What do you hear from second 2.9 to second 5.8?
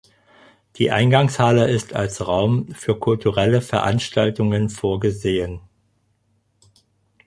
kulturelle Veranstaltungen vorgesehen.